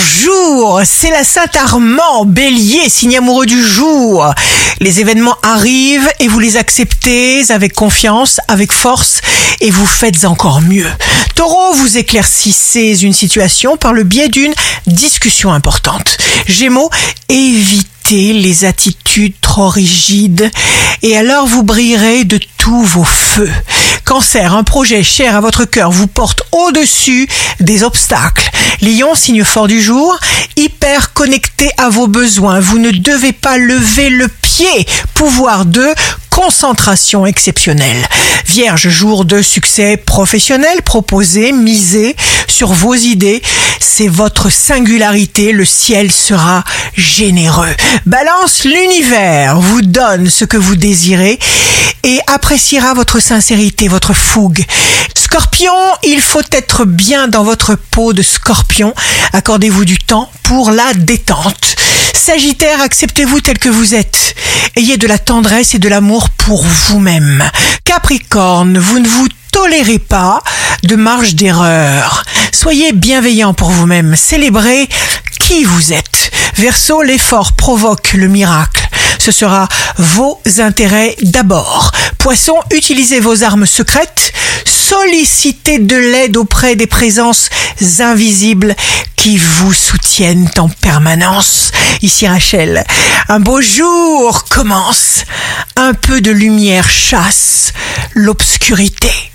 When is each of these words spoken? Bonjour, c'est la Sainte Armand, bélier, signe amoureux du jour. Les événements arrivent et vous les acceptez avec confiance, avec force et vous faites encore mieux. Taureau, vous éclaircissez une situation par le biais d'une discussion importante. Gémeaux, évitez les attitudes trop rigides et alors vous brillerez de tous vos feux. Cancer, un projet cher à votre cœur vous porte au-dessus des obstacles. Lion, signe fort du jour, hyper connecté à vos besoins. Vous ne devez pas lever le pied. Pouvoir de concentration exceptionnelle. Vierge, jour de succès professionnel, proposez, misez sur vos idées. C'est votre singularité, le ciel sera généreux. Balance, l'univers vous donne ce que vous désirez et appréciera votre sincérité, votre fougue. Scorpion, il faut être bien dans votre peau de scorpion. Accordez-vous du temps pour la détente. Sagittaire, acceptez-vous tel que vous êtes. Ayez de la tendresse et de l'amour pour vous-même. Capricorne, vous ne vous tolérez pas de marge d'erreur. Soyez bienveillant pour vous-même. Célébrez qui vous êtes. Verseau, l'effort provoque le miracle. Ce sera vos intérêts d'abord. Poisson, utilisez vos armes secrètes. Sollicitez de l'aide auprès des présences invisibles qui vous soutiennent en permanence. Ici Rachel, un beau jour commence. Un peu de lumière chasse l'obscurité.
Bonjour, 0.00 0.80
c'est 0.84 1.10
la 1.10 1.24
Sainte 1.24 1.56
Armand, 1.56 2.24
bélier, 2.24 2.88
signe 2.88 3.18
amoureux 3.18 3.44
du 3.44 3.62
jour. 3.62 4.32
Les 4.78 5.00
événements 5.00 5.36
arrivent 5.42 6.10
et 6.20 6.28
vous 6.28 6.38
les 6.38 6.56
acceptez 6.56 7.42
avec 7.50 7.74
confiance, 7.74 8.40
avec 8.48 8.72
force 8.72 9.20
et 9.60 9.70
vous 9.70 9.84
faites 9.84 10.24
encore 10.24 10.62
mieux. 10.62 10.90
Taureau, 11.34 11.74
vous 11.74 11.98
éclaircissez 11.98 13.02
une 13.02 13.12
situation 13.12 13.76
par 13.76 13.92
le 13.92 14.04
biais 14.04 14.30
d'une 14.30 14.54
discussion 14.86 15.52
importante. 15.52 16.16
Gémeaux, 16.46 16.88
évitez 17.28 17.86
les 18.10 18.64
attitudes 18.64 19.34
trop 19.40 19.68
rigides 19.68 20.50
et 21.02 21.16
alors 21.16 21.46
vous 21.46 21.62
brillerez 21.62 22.24
de 22.24 22.40
tous 22.58 22.82
vos 22.82 23.04
feux. 23.04 23.50
Cancer, 24.04 24.52
un 24.52 24.64
projet 24.64 25.04
cher 25.04 25.36
à 25.36 25.40
votre 25.40 25.64
cœur 25.64 25.92
vous 25.92 26.08
porte 26.08 26.42
au-dessus 26.50 27.28
des 27.60 27.84
obstacles. 27.84 28.50
Lion, 28.82 29.14
signe 29.14 29.44
fort 29.44 29.68
du 29.68 29.80
jour, 29.80 30.18
hyper 30.56 31.12
connecté 31.12 31.70
à 31.76 31.88
vos 31.88 32.08
besoins. 32.08 32.58
Vous 32.58 32.80
ne 32.80 32.90
devez 32.90 33.32
pas 33.32 33.58
lever 33.58 34.10
le 34.10 34.26
pied. 34.26 34.86
Pouvoir 35.14 35.64
de 35.64 35.86
concentration 36.40 37.26
exceptionnelle. 37.26 38.08
Vierge, 38.46 38.88
jour 38.88 39.26
de 39.26 39.42
succès 39.42 39.98
professionnel, 39.98 40.80
proposez, 40.80 41.52
misez 41.52 42.16
sur 42.48 42.72
vos 42.72 42.94
idées. 42.94 43.42
C'est 43.78 44.08
votre 44.08 44.50
singularité, 44.50 45.52
le 45.52 45.66
ciel 45.66 46.10
sera 46.10 46.64
généreux. 46.96 47.74
Balance, 48.06 48.64
l'univers 48.64 49.60
vous 49.60 49.82
donne 49.82 50.30
ce 50.30 50.46
que 50.46 50.56
vous 50.56 50.76
désirez 50.76 51.38
et 52.04 52.20
appréciera 52.26 52.94
votre 52.94 53.20
sincérité, 53.20 53.88
votre 53.88 54.14
fougue. 54.14 54.64
Scorpion, 55.14 55.74
il 56.02 56.22
faut 56.22 56.40
être 56.52 56.86
bien 56.86 57.28
dans 57.28 57.44
votre 57.44 57.74
peau 57.74 58.14
de 58.14 58.22
scorpion. 58.22 58.94
Accordez-vous 59.34 59.84
du 59.84 59.98
temps 59.98 60.30
pour 60.42 60.70
la 60.70 60.94
détente. 60.94 61.76
Sagittaire, 62.14 62.80
acceptez-vous 62.80 63.42
tel 63.42 63.58
que 63.58 63.68
vous 63.68 63.94
êtes. 63.94 64.34
Ayez 64.76 64.96
de 64.96 65.06
la 65.06 65.18
tendresse 65.18 65.74
et 65.74 65.78
de 65.78 65.88
l'amour 65.88 66.30
pour 66.30 66.64
vous-même. 66.64 67.42
Capricorne, 67.84 68.78
vous 68.78 68.98
ne 68.98 69.08
vous 69.08 69.28
tolérez 69.52 69.98
pas 69.98 70.42
de 70.84 70.96
marge 70.96 71.34
d'erreur. 71.34 72.24
Soyez 72.52 72.92
bienveillant 72.92 73.54
pour 73.54 73.70
vous-même. 73.70 74.16
Célébrez 74.16 74.88
qui 75.38 75.64
vous 75.64 75.92
êtes. 75.92 76.30
Verseau, 76.56 77.02
l'effort 77.02 77.52
provoque 77.52 78.12
le 78.12 78.28
miracle. 78.28 78.88
Ce 79.18 79.32
sera 79.32 79.68
vos 79.98 80.40
intérêts 80.58 81.16
d'abord. 81.22 81.92
Poisson, 82.18 82.54
utilisez 82.70 83.20
vos 83.20 83.42
armes 83.42 83.66
secrètes. 83.66 84.32
Sollicitez 84.64 85.78
de 85.78 85.96
l'aide 85.96 86.36
auprès 86.36 86.76
des 86.76 86.86
présences 86.86 87.48
invisibles 88.00 88.74
qui 89.22 89.36
vous 89.36 89.74
soutiennent 89.74 90.48
en 90.56 90.70
permanence. 90.70 91.72
Ici 92.00 92.26
Rachel, 92.26 92.84
un 93.28 93.38
beau 93.38 93.60
jour 93.60 94.46
commence. 94.48 95.26
Un 95.76 95.92
peu 95.92 96.22
de 96.22 96.30
lumière 96.30 96.88
chasse 96.88 97.74
l'obscurité. 98.14 99.29